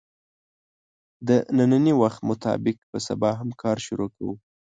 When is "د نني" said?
1.27-1.93